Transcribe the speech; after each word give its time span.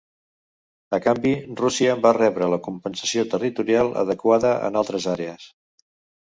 A 0.97 0.99
canvi, 1.07 1.33
Rússia 1.59 1.97
va 2.05 2.13
rebre 2.17 2.47
la 2.53 2.59
compensació 2.69 3.27
territorial 3.35 3.93
adequada 4.07 4.55
en 4.71 4.81
altres 4.83 5.07
àrees. 5.15 5.47